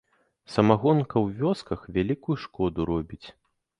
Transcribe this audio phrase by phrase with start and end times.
[0.53, 3.23] Самагонка ў вёсках вялікую шкоду робіць.